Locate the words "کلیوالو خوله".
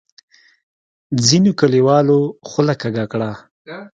1.59-2.75